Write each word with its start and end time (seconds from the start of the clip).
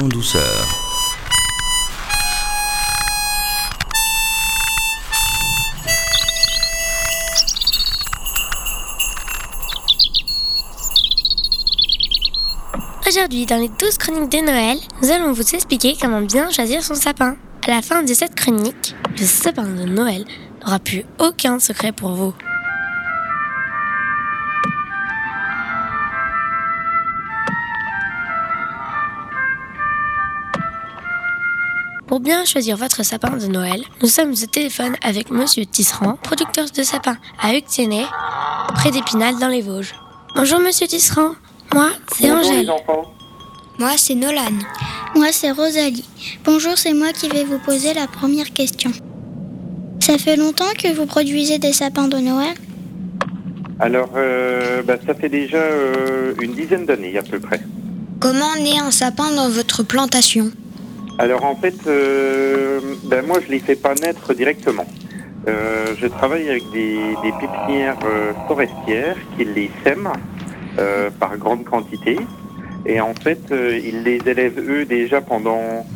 Douceur. 0.00 0.66
Aujourd'hui, 13.06 13.44
dans 13.44 13.56
les 13.56 13.68
12 13.68 13.98
chroniques 13.98 14.32
de 14.32 14.38
Noël, 14.38 14.78
nous 15.02 15.10
allons 15.10 15.32
vous 15.32 15.42
expliquer 15.54 15.94
comment 16.00 16.22
bien 16.22 16.50
choisir 16.50 16.82
son 16.82 16.94
sapin. 16.94 17.36
À 17.66 17.70
la 17.70 17.82
fin 17.82 18.02
de 18.02 18.14
cette 18.14 18.34
chronique, 18.34 18.96
le 19.18 19.26
sapin 19.26 19.64
de 19.64 19.84
Noël 19.84 20.24
n'aura 20.62 20.78
plus 20.78 21.04
aucun 21.18 21.58
secret 21.58 21.92
pour 21.92 22.12
vous. 22.12 22.34
Pour 32.12 32.20
bien 32.20 32.44
choisir 32.44 32.76
votre 32.76 33.02
sapin 33.06 33.38
de 33.38 33.46
Noël, 33.46 33.80
nous 34.02 34.08
sommes 34.08 34.32
au 34.32 34.46
téléphone 34.46 34.96
avec 35.02 35.30
Monsieur 35.30 35.64
Tisserand, 35.64 36.18
producteur 36.22 36.66
de 36.66 36.82
sapins 36.82 37.16
à 37.40 37.56
Huctiennet, 37.56 38.04
près 38.74 38.90
d'Épinal 38.90 39.38
dans 39.38 39.48
les 39.48 39.62
Vosges. 39.62 39.94
Bonjour 40.36 40.60
Monsieur 40.60 40.86
Tisserand, 40.86 41.30
moi 41.72 41.88
c'est 42.14 42.28
Bonjour 42.28 42.50
Angèle. 42.50 42.70
Moi, 43.78 43.92
c'est 43.96 44.14
Nolan. 44.14 44.58
Moi, 45.14 45.28
c'est 45.32 45.52
Rosalie. 45.52 46.04
Bonjour, 46.44 46.76
c'est 46.76 46.92
moi 46.92 47.14
qui 47.14 47.30
vais 47.30 47.44
vous 47.44 47.58
poser 47.58 47.94
la 47.94 48.06
première 48.06 48.52
question. 48.52 48.92
Ça 50.00 50.18
fait 50.18 50.36
longtemps 50.36 50.74
que 50.78 50.92
vous 50.92 51.06
produisez 51.06 51.56
des 51.56 51.72
sapins 51.72 52.08
de 52.08 52.18
Noël? 52.18 52.54
Alors, 53.80 54.10
euh, 54.16 54.82
bah, 54.82 54.96
ça 55.06 55.14
fait 55.14 55.30
déjà 55.30 55.56
euh, 55.56 56.34
une 56.42 56.52
dizaine 56.52 56.84
d'années 56.84 57.16
à 57.16 57.22
peu 57.22 57.40
près. 57.40 57.62
Comment 58.20 58.54
naît 58.56 58.80
un 58.80 58.90
sapin 58.90 59.34
dans 59.34 59.48
votre 59.48 59.82
plantation? 59.82 60.52
Alors 61.18 61.44
en 61.44 61.54
fait, 61.54 61.86
euh, 61.86 62.80
ben, 63.04 63.24
moi 63.24 63.38
je 63.44 63.50
les 63.50 63.60
fais 63.60 63.76
pas 63.76 63.94
naître 63.94 64.34
directement. 64.34 64.86
Euh, 65.48 65.94
je 65.98 66.06
travaille 66.06 66.48
avec 66.48 66.70
des, 66.72 66.98
des 67.22 67.32
pépinières 67.40 67.98
euh, 68.04 68.32
forestières 68.48 69.16
qui 69.36 69.44
les 69.44 69.70
sèment 69.84 70.12
euh, 70.78 71.10
par 71.10 71.36
grande 71.36 71.64
quantité. 71.64 72.16
Et 72.86 73.00
en 73.00 73.14
fait, 73.14 73.40
euh, 73.50 73.78
ils 73.82 74.02
les 74.02 74.20
élèvent 74.26 74.58
eux 74.58 74.84
déjà 74.84 75.20
pendant 75.20 75.86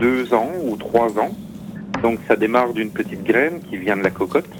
deux 0.00 0.34
ans 0.34 0.50
ou 0.64 0.76
trois 0.76 1.18
ans. 1.18 1.30
Donc 2.02 2.18
ça 2.28 2.36
démarre 2.36 2.72
d'une 2.72 2.90
petite 2.90 3.24
graine 3.24 3.60
qui 3.60 3.76
vient 3.76 3.96
de 3.96 4.02
la 4.02 4.10
cocotte. 4.10 4.50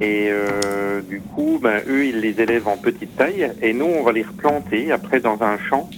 Et 0.00 0.28
euh, 0.30 1.02
du 1.02 1.20
coup, 1.20 1.58
ben, 1.62 1.82
eux, 1.86 2.06
ils 2.06 2.20
les 2.20 2.40
élèvent 2.40 2.68
en 2.68 2.76
petite 2.78 3.16
taille. 3.16 3.52
Et 3.60 3.72
nous, 3.72 3.84
on 3.86 4.02
va 4.02 4.12
les 4.12 4.22
replanter 4.22 4.90
après 4.90 5.20
dans 5.20 5.42
un 5.42 5.58
champ, 5.58 5.90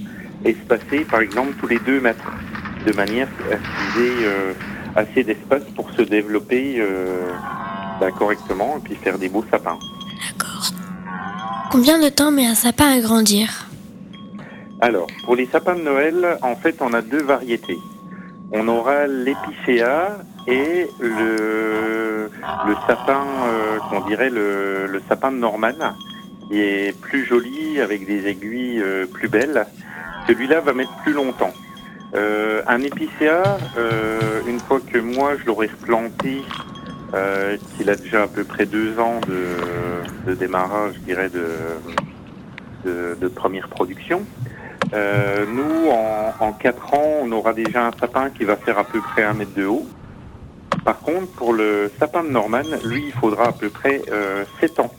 espacé 0.44 1.04
par 1.10 1.20
exemple 1.20 1.52
tous 1.60 1.68
les 1.68 1.78
deux 1.78 2.00
mètres, 2.00 2.32
de 2.86 2.92
manière 2.92 3.28
à 3.50 3.56
qu'ils 3.56 4.02
aient 4.04 4.24
euh, 4.24 4.52
assez 4.96 5.24
d'espace 5.24 5.62
pour 5.76 5.90
se 5.92 6.02
développer 6.02 6.76
euh, 6.78 7.30
ben, 8.00 8.10
correctement 8.12 8.78
et 8.78 8.80
puis 8.80 8.96
faire 8.96 9.18
des 9.18 9.28
beaux 9.28 9.44
sapins. 9.50 9.78
D'accord. 10.28 10.70
Combien 11.70 11.98
de 11.98 12.08
temps 12.08 12.30
met 12.30 12.46
un 12.46 12.54
sapin 12.54 12.90
à 12.90 13.00
grandir? 13.00 13.66
Alors, 14.80 15.06
pour 15.24 15.36
les 15.36 15.46
sapins 15.46 15.76
de 15.76 15.82
Noël, 15.82 16.38
en 16.42 16.56
fait, 16.56 16.76
on 16.80 16.92
a 16.92 17.02
deux 17.02 17.22
variétés. 17.22 17.78
On 18.50 18.66
aura 18.68 19.06
l'épicéa 19.06 20.18
et 20.46 20.88
le, 21.00 22.28
le 22.66 22.74
sapin, 22.86 23.24
euh, 23.46 23.78
qu'on 23.88 24.00
dirait 24.06 24.28
le, 24.28 24.86
le 24.88 25.00
sapin 25.08 25.30
de 25.30 25.36
Norman, 25.36 25.94
qui 26.48 26.60
est 26.60 27.00
plus 27.00 27.24
joli, 27.24 27.80
avec 27.80 28.06
des 28.06 28.26
aiguilles 28.26 28.82
euh, 28.82 29.06
plus 29.06 29.28
belles. 29.28 29.66
Celui-là 30.26 30.60
va 30.60 30.72
mettre 30.72 30.94
plus 31.04 31.12
longtemps. 31.12 31.52
Euh, 32.14 32.62
un 32.66 32.80
épicéa, 32.82 33.58
euh, 33.78 34.42
une 34.46 34.60
fois 34.60 34.80
que 34.80 34.98
moi 34.98 35.36
je 35.38 35.46
l'aurai 35.46 35.68
replanté, 35.68 36.42
euh, 37.14 37.56
qu'il 37.76 37.88
a 37.88 37.96
déjà 37.96 38.24
à 38.24 38.26
peu 38.26 38.44
près 38.44 38.66
deux 38.66 38.98
ans 38.98 39.20
de, 39.26 40.30
de 40.30 40.34
démarrage, 40.34 40.94
je 40.94 41.00
dirais, 41.00 41.30
de, 41.30 41.46
de, 42.84 43.16
de 43.20 43.28
première 43.28 43.68
production, 43.68 44.22
euh, 44.94 45.46
nous, 45.46 45.90
en, 45.90 46.34
en 46.40 46.52
4 46.52 46.94
ans, 46.94 47.12
on 47.22 47.32
aura 47.32 47.54
déjà 47.54 47.86
un 47.86 47.92
sapin 47.98 48.28
qui 48.30 48.44
va 48.44 48.56
faire 48.56 48.78
à 48.78 48.84
peu 48.84 49.00
près 49.00 49.22
un 49.24 49.32
mètre 49.32 49.54
de 49.54 49.64
haut. 49.64 49.86
Par 50.84 50.98
contre, 50.98 51.28
pour 51.28 51.52
le 51.54 51.90
sapin 51.98 52.24
de 52.24 52.28
Norman, 52.28 52.62
lui, 52.84 53.04
il 53.06 53.12
faudra 53.12 53.48
à 53.48 53.52
peu 53.52 53.70
près 53.70 54.02
euh, 54.10 54.44
7 54.60 54.80
ans. 54.80 54.92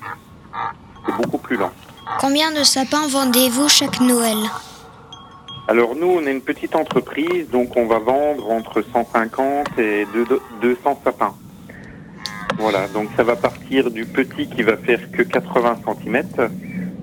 C'est 1.06 1.16
beaucoup 1.16 1.38
plus 1.38 1.58
lent. 1.58 1.72
Combien 2.20 2.52
de 2.52 2.64
sapins 2.64 3.08
vendez-vous 3.08 3.70
chaque 3.70 4.00
Noël? 4.00 4.38
Alors 5.68 5.96
nous, 5.96 6.08
on 6.08 6.26
est 6.28 6.32
une 6.32 6.42
petite 6.42 6.76
entreprise, 6.76 7.50
donc 7.50 7.76
on 7.78 7.86
va 7.86 8.00
vendre 8.00 8.52
entre 8.52 8.84
150 8.94 9.80
et 9.80 10.06
deux- 10.14 10.42
200 10.62 11.00
sapins. 11.04 11.34
Voilà, 12.60 12.88
donc 12.90 13.10
ça 13.16 13.24
va 13.24 13.36
partir 13.36 13.90
du 13.90 14.06
petit 14.06 14.48
qui 14.48 14.62
va 14.62 14.78
faire 14.78 15.00
que 15.12 15.24
80 15.24 15.78
cm 16.04 16.24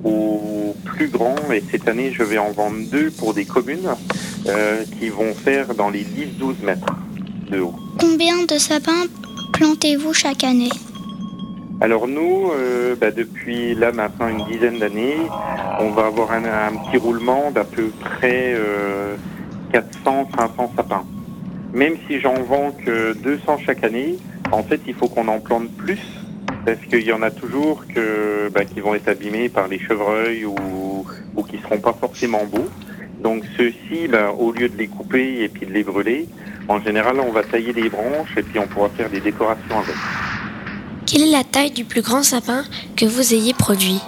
au 0.05 0.75
plus 0.85 1.09
grand, 1.09 1.37
et 1.53 1.63
cette 1.71 1.89
année 1.89 2.13
je 2.13 2.23
vais 2.23 2.39
en 2.39 2.53
vendre 2.53 2.77
deux 2.91 3.11
pour 3.11 3.35
des 3.35 3.45
communes 3.45 3.91
euh, 4.47 4.85
qui 4.99 5.09
vont 5.09 5.35
faire 5.35 5.75
dans 5.75 5.91
les 5.91 6.05
10-12 6.05 6.63
mètres 6.63 6.95
de 7.51 7.61
haut. 7.61 7.75
Combien 7.99 8.45
de 8.45 8.59
sapins 8.59 9.05
plantez-vous 9.53 10.13
chaque 10.15 10.45
année? 10.45 10.71
Alors 11.83 12.07
nous, 12.07 12.51
euh, 12.53 12.95
bah, 12.95 13.11
depuis 13.11 13.75
là 13.75 13.91
maintenant 13.91 14.29
une 14.29 14.45
dizaine 14.45 14.79
d'années, 14.79 15.17
on 15.81 15.89
va 15.93 16.07
avoir 16.07 16.31
un, 16.33 16.43
petit 16.77 16.99
roulement 16.99 17.51
d'à 17.51 17.65
peu 17.65 17.89
près 17.99 18.53
euh, 18.55 19.17
400-500 19.73 20.77
sapins. 20.77 21.05
Même 21.73 21.95
si 22.07 22.21
j'en 22.21 22.35
vends 22.35 22.73
que 22.85 23.15
200 23.15 23.61
chaque 23.65 23.83
année, 23.83 24.19
en 24.53 24.63
fait 24.63 24.83
il 24.87 24.93
faut 24.93 25.09
qu'on 25.09 25.27
en 25.29 25.41
plante 25.41 25.71
plus 25.71 26.03
parce 26.67 26.81
qu'il 26.91 27.03
y 27.03 27.15
en 27.15 27.23
a 27.23 27.31
toujours 27.31 27.87
que, 27.87 28.51
bah, 28.51 28.67
qui 28.67 28.81
vont 28.81 28.95
être 28.95 29.09
abîmés 29.09 29.49
par 29.49 29.67
les 29.67 29.79
chevreuils 29.79 30.45
ou, 30.45 31.07
ou 31.35 31.43
qui 31.45 31.59
seront 31.61 31.79
pas 31.79 31.95
forcément 31.99 32.45
beaux. 32.45 32.69
Donc 33.23 33.45
ceux-ci, 33.57 34.07
bah, 34.07 34.35
au 34.39 34.53
lieu 34.53 34.69
de 34.69 34.77
les 34.77 34.89
couper 34.89 35.45
et 35.45 35.49
puis 35.49 35.65
de 35.65 35.73
les 35.73 35.83
brûler, 35.83 36.27
en 36.69 36.79
général 36.79 37.19
on 37.21 37.33
va 37.33 37.43
tailler 37.43 37.73
les 37.73 37.89
branches 37.89 38.37
et 38.37 38.43
puis 38.43 38.59
on 38.59 38.67
pourra 38.67 38.91
faire 38.91 39.09
des 39.09 39.21
décorations 39.21 39.79
avec. 39.79 39.97
Quelle 41.11 41.23
est 41.23 41.33
la 41.33 41.43
taille 41.43 41.73
du 41.73 41.85
plus 41.85 42.03
grand 42.03 42.23
sapin 42.23 42.63
que 42.97 43.05
vous 43.05 43.35
ayez 43.35 43.53
produit 43.53 43.99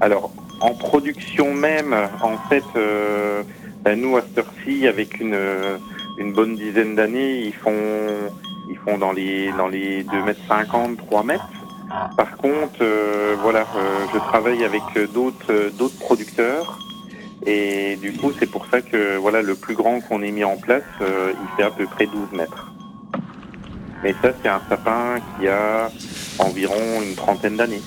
Alors, 0.00 0.30
en 0.62 0.70
production 0.70 1.52
même, 1.52 1.94
en 2.22 2.38
fait, 2.48 2.64
euh, 2.76 3.42
ben, 3.82 4.00
nous, 4.00 4.16
à 4.16 4.22
cette 4.22 4.46
avec 4.88 5.20
une, 5.20 5.34
euh, 5.34 5.76
une 6.16 6.32
bonne 6.32 6.56
dizaine 6.56 6.94
d'années, 6.94 7.38
ils 7.40 7.52
font, 7.52 7.70
ils 8.70 8.78
font 8.78 8.96
dans 8.96 9.12
les, 9.12 9.52
dans 9.58 9.68
les 9.68 10.04
2 10.04 10.22
mètres 10.22 10.40
50, 10.48 10.96
3 10.96 11.22
mètres. 11.22 11.44
Par 12.16 12.34
contre, 12.38 12.78
euh, 12.80 13.36
voilà, 13.42 13.66
euh, 13.76 14.06
je 14.14 14.18
travaille 14.20 14.64
avec 14.64 14.82
d'autres, 15.12 15.50
euh, 15.50 15.68
d'autres 15.68 15.98
producteurs. 15.98 16.78
Et 17.44 17.96
du 17.96 18.14
coup, 18.14 18.32
c'est 18.40 18.50
pour 18.50 18.64
ça 18.70 18.80
que 18.80 19.18
voilà, 19.18 19.42
le 19.42 19.54
plus 19.54 19.74
grand 19.74 20.00
qu'on 20.00 20.22
ait 20.22 20.30
mis 20.30 20.44
en 20.44 20.56
place, 20.56 20.82
euh, 21.02 21.34
il 21.38 21.56
fait 21.58 21.62
à 21.62 21.70
peu 21.70 21.84
près 21.84 22.06
12 22.06 22.32
mètres. 22.32 22.73
Mais 24.04 24.14
ça, 24.20 24.32
c'est 24.42 24.50
un 24.50 24.60
sapin 24.68 25.16
qui 25.38 25.48
a 25.48 25.90
environ 26.38 27.00
une 27.02 27.14
trentaine 27.14 27.56
d'années. 27.56 27.80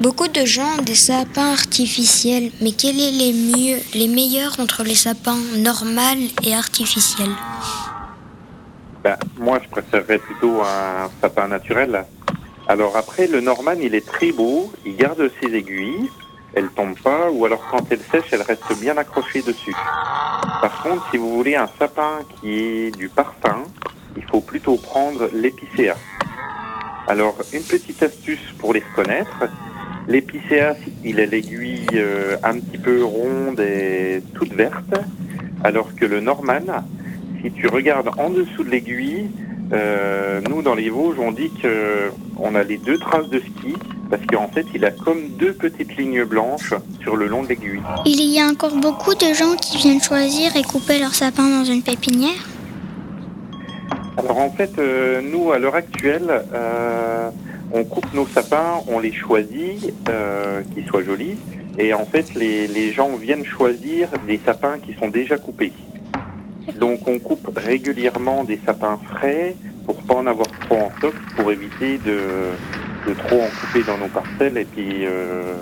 Beaucoup 0.00 0.26
de 0.26 0.44
gens 0.44 0.78
ont 0.78 0.82
des 0.82 0.96
sapins 0.96 1.52
artificiels, 1.52 2.50
mais 2.60 2.72
quel 2.72 2.98
est 3.00 3.12
les 3.12 3.32
mieux, 3.32 3.78
les 3.94 4.08
meilleurs 4.08 4.58
entre 4.58 4.82
les 4.82 4.96
sapins 4.96 5.38
normaux 5.56 6.28
et 6.42 6.54
artificiels 6.56 7.30
Ben, 9.04 9.16
moi, 9.38 9.60
je 9.62 9.68
préférerais 9.68 10.18
plutôt 10.18 10.60
un 10.60 11.08
sapin 11.20 11.46
naturel. 11.46 12.04
Alors 12.66 12.96
après, 12.96 13.28
le 13.28 13.40
Norman, 13.40 13.78
il 13.80 13.94
est 13.94 14.06
très 14.06 14.32
beau, 14.32 14.72
il 14.84 14.96
garde 14.96 15.30
ses 15.40 15.54
aiguilles, 15.54 16.10
elles 16.54 16.68
tombent 16.70 16.98
pas, 16.98 17.30
ou 17.30 17.44
alors 17.44 17.64
quand 17.70 17.84
elles 17.92 18.02
sèchent, 18.10 18.32
elles 18.32 18.42
restent 18.42 18.78
bien 18.80 18.96
accrochées 18.96 19.42
dessus. 19.42 19.74
Par 20.60 20.82
contre, 20.82 21.08
si 21.12 21.16
vous 21.16 21.32
voulez 21.32 21.54
un 21.54 21.68
sapin 21.78 22.18
qui 22.40 22.58
est 22.58 22.96
du 22.96 23.08
parfum, 23.08 23.64
il 24.18 24.24
faut 24.24 24.40
plutôt 24.40 24.76
prendre 24.76 25.30
l'épicéa. 25.32 25.96
Alors, 27.06 27.36
une 27.52 27.62
petite 27.62 28.02
astuce 28.02 28.52
pour 28.58 28.74
les 28.74 28.80
reconnaître. 28.80 29.44
L'épicéa, 30.08 30.76
il 31.04 31.20
a 31.20 31.26
l'aiguille 31.26 31.86
euh, 31.94 32.36
un 32.42 32.58
petit 32.58 32.78
peu 32.78 33.04
ronde 33.04 33.60
et 33.60 34.22
toute 34.34 34.52
verte, 34.52 34.94
alors 35.62 35.94
que 35.94 36.04
le 36.04 36.20
Norman, 36.20 36.84
si 37.42 37.52
tu 37.52 37.68
regardes 37.68 38.10
en 38.18 38.30
dessous 38.30 38.64
de 38.64 38.70
l'aiguille, 38.70 39.30
euh, 39.72 40.40
nous 40.48 40.62
dans 40.62 40.74
les 40.74 40.90
Vosges, 40.90 41.18
on 41.20 41.30
dit 41.30 41.50
qu'on 41.62 42.54
a 42.54 42.62
les 42.62 42.78
deux 42.78 42.98
traces 42.98 43.28
de 43.28 43.38
ski 43.38 43.74
parce 44.10 44.24
qu'en 44.24 44.48
fait, 44.48 44.64
il 44.74 44.84
a 44.84 44.90
comme 44.90 45.28
deux 45.38 45.52
petites 45.52 45.96
lignes 45.96 46.24
blanches 46.24 46.72
sur 47.02 47.16
le 47.16 47.26
long 47.26 47.42
de 47.42 47.48
l'aiguille. 47.48 47.82
Il 48.06 48.22
y 48.22 48.40
a 48.40 48.46
encore 48.46 48.74
beaucoup 48.76 49.14
de 49.14 49.34
gens 49.34 49.54
qui 49.60 49.76
viennent 49.76 50.02
choisir 50.02 50.56
et 50.56 50.62
couper 50.62 50.98
leur 50.98 51.14
sapin 51.14 51.48
dans 51.48 51.64
une 51.64 51.82
pépinière 51.82 52.48
Alors 54.18 54.38
en 54.38 54.50
fait, 54.50 54.78
euh, 54.78 55.20
nous 55.22 55.52
à 55.52 55.58
l'heure 55.58 55.76
actuelle, 55.76 56.42
euh, 56.52 57.30
on 57.72 57.84
coupe 57.84 58.12
nos 58.14 58.26
sapins, 58.26 58.82
on 58.88 58.98
les 58.98 59.12
choisit, 59.12 59.92
euh, 60.08 60.62
qu'ils 60.74 60.84
soient 60.86 61.02
jolis, 61.04 61.36
et 61.78 61.94
en 61.94 62.04
fait, 62.04 62.34
les, 62.34 62.66
les 62.66 62.92
gens 62.92 63.10
viennent 63.16 63.44
choisir 63.44 64.08
des 64.26 64.40
sapins 64.44 64.78
qui 64.78 64.94
sont 64.94 65.08
déjà 65.08 65.38
coupés. 65.38 65.72
Donc 66.80 67.06
on 67.06 67.18
coupe 67.18 67.48
régulièrement 67.56 68.44
des 68.44 68.58
sapins 68.66 68.98
frais 69.08 69.54
pour 69.86 69.96
pas 70.02 70.14
en 70.16 70.26
avoir 70.26 70.48
trop 70.68 70.76
en 70.78 70.90
stock, 70.98 71.14
pour 71.36 71.50
éviter 71.52 71.98
de, 71.98 72.18
de 73.06 73.14
trop 73.14 73.40
en 73.40 73.48
couper 73.60 73.84
dans 73.86 73.96
nos 73.98 74.08
parcelles 74.08 74.58
et 74.58 74.64
puis 74.64 75.06
euh, 75.06 75.54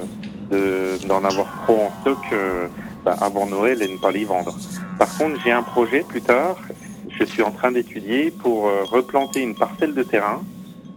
de- 0.50 1.06
d'en 1.06 1.22
avoir 1.24 1.46
trop 1.64 1.80
en 1.82 2.00
stock 2.00 2.18
euh, 2.32 2.66
bah, 3.04 3.16
avant 3.20 3.46
Noël 3.46 3.82
et 3.82 3.88
ne 3.88 3.98
pas 3.98 4.10
les 4.10 4.24
vendre. 4.24 4.56
Par 4.98 5.16
contre, 5.16 5.38
j'ai 5.44 5.52
un 5.52 5.62
projet 5.62 6.00
plus 6.08 6.22
tard, 6.22 6.56
je 7.18 7.24
suis 7.24 7.42
en 7.42 7.50
train 7.50 7.72
d'étudier 7.72 8.30
pour 8.30 8.68
euh, 8.68 8.84
replanter 8.84 9.40
une 9.42 9.54
parcelle 9.54 9.94
de 9.94 10.02
terrain 10.02 10.42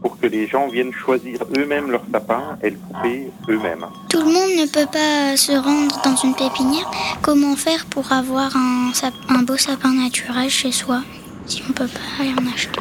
pour 0.01 0.17
que 0.17 0.27
les 0.27 0.47
gens 0.47 0.67
viennent 0.67 0.93
choisir 0.93 1.39
eux-mêmes 1.57 1.91
leurs 1.91 2.05
sapins 2.11 2.57
et 2.63 2.69
le 2.69 2.77
couper 2.77 3.31
eux-mêmes. 3.49 3.85
Tout 4.09 4.19
le 4.19 4.25
monde 4.31 4.51
ne 4.61 4.65
peut 4.65 4.89
pas 4.91 5.35
se 5.35 5.51
rendre 5.51 6.01
dans 6.03 6.15
une 6.15 6.33
pépinière. 6.35 6.89
Comment 7.21 7.55
faire 7.55 7.85
pour 7.85 8.11
avoir 8.11 8.55
un, 8.55 8.91
un 9.29 9.41
beau 9.43 9.57
sapin 9.57 9.93
naturel 9.93 10.49
chez 10.49 10.71
soi 10.71 11.01
si 11.45 11.61
on 11.69 11.73
peut 11.73 11.87
pas 11.87 12.21
aller 12.23 12.31
en 12.33 12.47
acheter? 12.53 12.79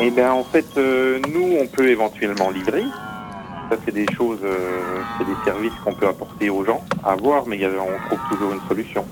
Eh 0.00 0.10
bien, 0.10 0.32
en 0.32 0.44
fait, 0.44 0.66
euh, 0.78 1.20
nous, 1.32 1.56
on 1.60 1.66
peut 1.66 1.88
éventuellement 1.88 2.50
livrer. 2.50 2.84
Ça, 3.70 3.76
c'est 3.84 3.94
des 3.94 4.06
choses, 4.16 4.38
euh, 4.42 5.00
c'est 5.18 5.24
des 5.26 5.36
services 5.44 5.72
qu'on 5.84 5.92
peut 5.94 6.08
apporter 6.08 6.50
aux 6.50 6.64
gens 6.64 6.82
à 7.04 7.14
voir, 7.14 7.44
mais 7.46 7.56
il 7.56 7.62
y 7.62 7.64
a- 7.66 7.68
on 7.68 8.06
trouve 8.08 8.18
toujours 8.30 8.52
une 8.52 8.66
solution. 8.66 9.04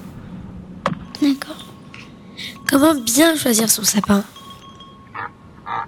Comment 2.71 2.95
bien 2.95 3.35
choisir 3.35 3.71
son 3.71 3.83
sapin 3.83 4.23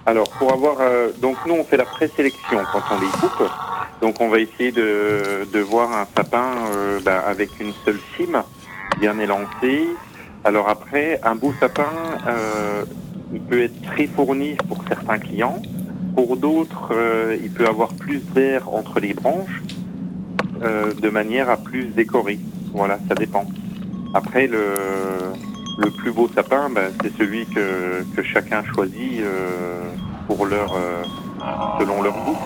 Alors, 0.07 0.27
pour 0.31 0.51
avoir, 0.51 0.77
euh, 0.79 1.11
donc 1.21 1.37
nous, 1.45 1.53
on 1.53 1.63
fait 1.63 1.77
la 1.77 1.85
présélection 1.85 2.57
quand 2.71 2.81
on 2.89 2.99
les 2.99 3.07
coupe. 3.19 3.47
Donc, 4.01 4.19
on 4.19 4.29
va 4.29 4.39
essayer 4.39 4.71
de, 4.71 5.47
de 5.53 5.59
voir 5.59 5.91
un 5.91 6.07
sapin 6.17 6.55
euh, 6.73 6.99
ben, 7.05 7.21
avec 7.27 7.51
une 7.59 7.71
seule 7.85 7.99
cime, 8.17 8.41
bien 8.99 9.19
élancée. 9.19 9.89
Alors 10.43 10.69
après, 10.69 11.19
un 11.23 11.35
beau 11.35 11.53
sapin, 11.59 11.91
euh, 12.25 12.83
il 13.31 13.41
peut 13.41 13.61
être 13.61 13.79
très 13.83 14.07
fourni 14.07 14.55
pour 14.67 14.83
certains 14.87 15.19
clients. 15.19 15.61
Pour 16.15 16.35
d'autres, 16.35 16.91
il 17.41 17.51
peut 17.51 17.67
avoir 17.67 17.93
plus 17.93 18.21
d'air 18.33 18.73
entre 18.73 18.99
les 18.99 19.13
branches, 19.13 19.61
de 20.59 21.09
manière 21.09 21.49
à 21.49 21.55
plus 21.55 21.85
décorer. 21.85 22.37
Voilà, 22.73 22.99
ça 23.07 23.15
dépend. 23.15 23.45
Après, 24.13 24.47
le, 24.47 24.73
le 25.83 25.89
plus 25.89 26.11
beau 26.11 26.29
sapin, 26.33 26.69
ben, 26.69 26.91
c'est 27.01 27.15
celui 27.17 27.45
que, 27.47 28.03
que 28.15 28.23
chacun 28.23 28.63
choisit 28.73 29.21
euh, 29.21 29.91
pour 30.27 30.45
leur, 30.45 30.73
euh, 30.73 31.03
selon 31.79 32.01
leur 32.01 32.13
goût. 32.13 32.37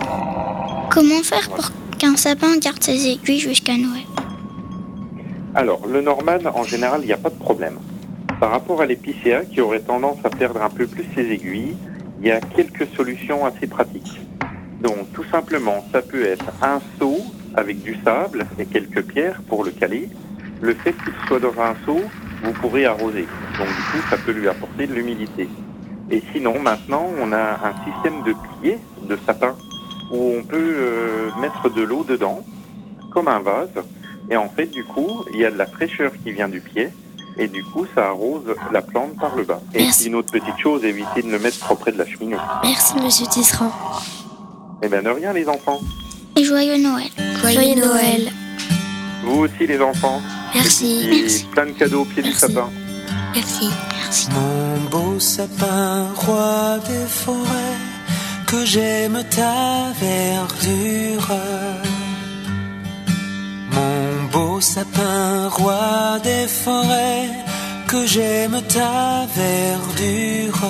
Comment 0.90 1.22
faire 1.22 1.48
pour 1.50 1.70
qu'un 1.98 2.16
sapin 2.16 2.56
garde 2.58 2.82
ses 2.82 3.06
aiguilles 3.06 3.40
jusqu'à 3.40 3.76
Noël? 3.76 4.04
Alors, 5.54 5.86
le 5.86 6.00
Norman, 6.00 6.38
en 6.54 6.64
général, 6.64 7.00
il 7.02 7.06
n'y 7.06 7.12
a 7.12 7.18
pas 7.18 7.30
de 7.30 7.38
problème. 7.38 7.78
Par 8.40 8.50
rapport 8.50 8.80
à 8.82 8.86
l'épicéa, 8.86 9.44
qui 9.44 9.60
aurait 9.60 9.80
tendance 9.80 10.18
à 10.24 10.30
perdre 10.30 10.62
un 10.62 10.70
peu 10.70 10.86
plus 10.86 11.04
ses 11.14 11.30
aiguilles, 11.30 11.76
il 12.20 12.26
y 12.26 12.30
a 12.30 12.40
quelques 12.40 12.86
solutions 12.96 13.44
assez 13.44 13.66
pratiques. 13.66 14.20
Donc, 14.80 15.12
tout 15.12 15.24
simplement, 15.30 15.84
ça 15.92 16.02
peut 16.02 16.24
être 16.24 16.46
un 16.62 16.80
seau 16.98 17.18
avec 17.54 17.82
du 17.82 17.96
sable 18.04 18.46
et 18.58 18.66
quelques 18.66 19.02
pierres 19.02 19.40
pour 19.48 19.64
le 19.64 19.70
caler. 19.70 20.08
Le 20.60 20.74
fait 20.74 20.92
qu'il 20.92 21.14
soit 21.26 21.40
dans 21.40 21.58
un 21.60 21.74
seau, 21.84 22.00
vous 22.42 22.52
pourrez 22.52 22.86
arroser. 22.86 23.26
Donc, 23.58 23.68
du 23.68 23.82
coup, 23.82 24.08
ça 24.10 24.16
peut 24.16 24.32
lui 24.32 24.48
apporter 24.48 24.86
de 24.86 24.94
l'humidité. 24.94 25.48
Et 26.10 26.22
sinon, 26.32 26.60
maintenant, 26.60 27.06
on 27.20 27.32
a 27.32 27.58
un 27.68 27.74
système 27.84 28.22
de 28.22 28.34
pieds 28.60 28.78
de 29.08 29.18
sapin 29.26 29.54
où 30.12 30.34
on 30.38 30.42
peut 30.44 30.56
euh, 30.56 31.30
mettre 31.40 31.68
de 31.68 31.82
l'eau 31.82 32.04
dedans, 32.04 32.44
comme 33.12 33.28
un 33.28 33.40
vase. 33.40 33.70
Et 34.30 34.36
en 34.36 34.48
fait, 34.48 34.66
du 34.66 34.84
coup, 34.84 35.24
il 35.32 35.40
y 35.40 35.44
a 35.44 35.50
de 35.50 35.56
la 35.58 35.66
fraîcheur 35.66 36.12
qui 36.22 36.32
vient 36.32 36.48
du 36.48 36.60
pied. 36.60 36.90
Et 37.38 37.48
du 37.48 37.62
coup, 37.64 37.86
ça 37.94 38.06
arrose 38.08 38.54
la 38.72 38.80
plante 38.80 39.16
par 39.20 39.36
le 39.36 39.44
bas. 39.44 39.60
Et 39.74 39.82
Merci. 39.82 40.06
une 40.06 40.14
autre 40.14 40.32
petite 40.32 40.58
chose, 40.58 40.84
évitez 40.84 41.22
de 41.22 41.30
le 41.30 41.38
mettre 41.38 41.58
trop 41.58 41.74
près 41.74 41.92
de 41.92 41.98
la 41.98 42.06
cheminée. 42.06 42.36
Merci, 42.62 42.94
monsieur 43.02 43.26
Tisserand. 43.26 43.72
Eh 44.82 44.88
bien, 44.88 45.02
de 45.02 45.10
rien, 45.10 45.32
les 45.34 45.46
enfants. 45.48 45.80
Et 46.34 46.44
joyeux 46.44 46.78
Noël. 46.82 47.08
Joyeux 47.42 47.74
Noël. 47.78 48.30
Vous 49.24 49.40
aussi, 49.40 49.66
les 49.66 49.80
enfants. 49.80 50.20
Merci. 50.56 50.92
Et 51.04 51.22
Merci. 51.22 51.44
plein 51.54 51.66
de 51.66 51.72
cadeaux 51.72 52.02
au 52.02 52.04
pied 52.04 52.22
du 52.22 52.30
Merci. 52.30 52.40
sapin. 52.40 52.68
Merci. 53.34 53.68
Mon 54.34 54.88
beau 54.92 55.20
sapin, 55.20 56.06
roi 56.14 56.78
des 56.88 57.06
forêts, 57.22 57.78
que 58.46 58.64
j'aime 58.64 59.22
ta 59.38 59.92
verdure. 60.00 61.34
Mon 63.76 64.24
beau 64.32 64.60
sapin, 64.60 65.48
roi 65.48 66.18
des 66.22 66.46
forêts, 66.64 67.28
que 67.90 68.06
j'aime 68.06 68.58
ta 68.76 69.26
verdure. 69.42 70.62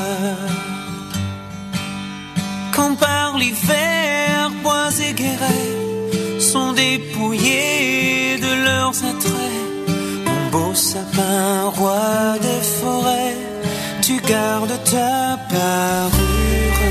Quand 2.74 2.94
par 2.96 3.38
l'hiver, 3.38 4.50
bois 4.62 4.90
et 5.08 5.12
guérets 5.12 6.40
sont 6.40 6.72
dépouillés 6.72 8.38
de 8.46 8.52
leurs 8.66 8.98
attraits. 9.12 9.65
Beau 10.56 10.74
sapin, 10.74 11.70
roi 11.76 12.38
des 12.40 12.62
forêts, 12.78 13.36
tu 14.00 14.16
gardes 14.32 14.78
ta 14.90 15.38
parure. 15.50 16.82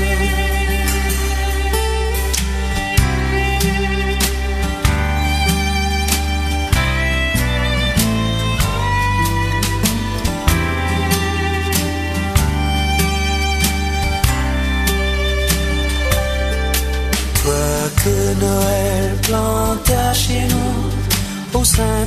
Toi 17.42 17.68
que 18.02 18.16
Noël 18.44 19.16
planta 19.26 20.14
chez 20.14 20.44
nous 20.52 21.58
au 21.58 21.64
saint 21.64 22.06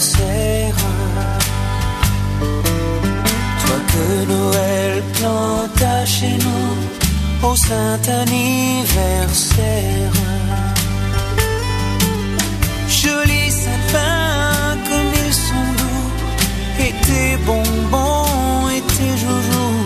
Toi 0.00 0.16
que 3.92 4.06
Noël 4.32 5.02
planta 5.12 6.06
chez 6.06 6.38
nous 6.38 7.46
au 7.46 7.54
saint 7.54 8.00
anniversaire. 8.22 10.12
Joli 12.88 13.50
sapin 13.50 14.78
comme 14.88 15.12
ils 15.26 15.34
sont 15.34 15.70
doux, 15.80 16.08
et 16.78 16.94
tes 17.06 17.36
bonbons 17.44 18.70
et 18.74 18.80
tes 18.80 19.14
joujoux. 19.18 19.80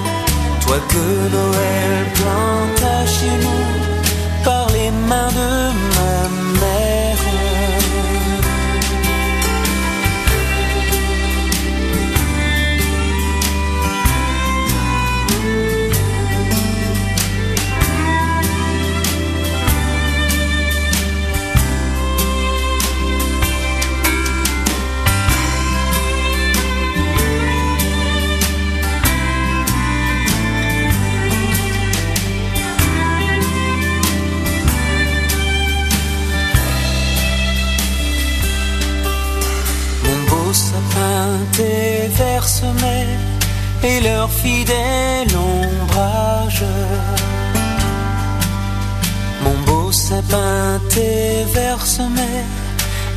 Toi 0.60 0.78
que 0.90 1.06
Noël 1.36 2.06
planta 2.14 2.96
chez 3.16 3.34
nous 3.44 4.44
par 4.44 4.68
les 4.70 4.92
mains 5.08 5.32
de 5.32 5.63
et 43.84 44.00
leur 44.00 44.30
fidèle 44.30 45.32
ombrage. 45.36 46.64
Mon 49.42 49.56
beau 49.66 49.92
sapin, 49.92 50.80
tes 50.88 51.44
vers 51.54 51.84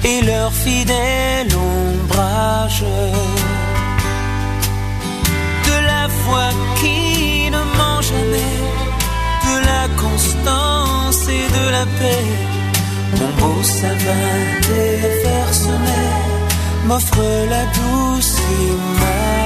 et 0.04 0.22
leur 0.22 0.52
fidèle 0.52 1.48
ombrage. 1.56 2.86
De 5.68 5.78
la 5.92 6.06
foi 6.22 6.48
qui 6.80 7.50
ne 7.56 7.62
ment 7.78 8.02
jamais, 8.02 8.58
de 9.48 9.56
la 9.72 9.86
constance 10.04 11.22
et 11.38 11.48
de 11.58 11.66
la 11.76 11.86
paix. 12.00 12.28
Mon 13.20 13.32
beau 13.40 13.64
sapin, 13.64 14.28
semés 15.54 16.18
m'offre 16.88 17.24
la 17.50 17.64
douce 17.78 18.36
image. 18.70 19.37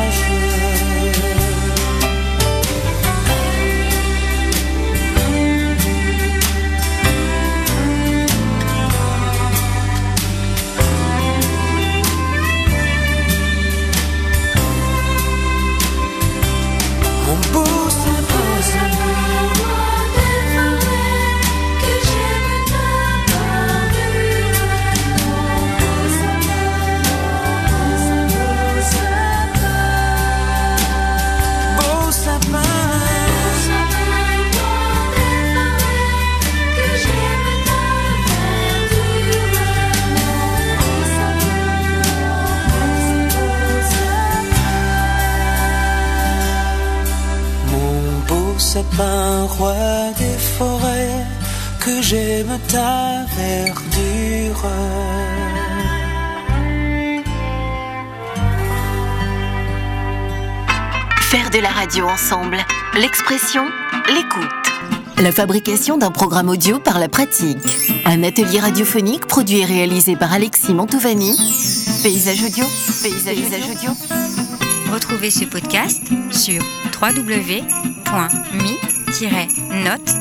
Roi 49.46 50.12
des 50.18 50.38
forêts, 50.38 51.26
que 51.80 52.02
j'aime 52.02 52.58
ta 52.68 53.26
verdure. 53.38 54.66
Faire 61.22 61.50
de 61.50 61.60
la 61.60 61.70
radio 61.70 62.08
ensemble, 62.08 62.58
l'expression, 62.96 63.66
l'écoute. 64.08 64.50
La 65.18 65.32
fabrication 65.32 65.98
d'un 65.98 66.12
programme 66.12 66.50
audio 66.50 66.80
par 66.80 67.00
la 67.00 67.08
pratique. 67.08 67.58
Un 68.06 68.24
atelier 68.24 68.60
radiophonique 68.60 69.28
produit 69.28 69.60
et 69.60 69.66
réalisé 69.66 70.16
par 70.16 70.34
Alexis 70.34 70.74
Mantovani. 70.74 71.38
Paysage 72.04 72.44
audio, 72.44 72.66
paysage, 73.04 73.36
paysage 73.36 73.70
audio. 73.70 73.92
Retrouvez 74.92 75.30
ce 75.30 75.46
podcast 75.46 76.02
sur 76.32 76.62
www 77.02 77.82
mi-note.fr. 79.20 80.12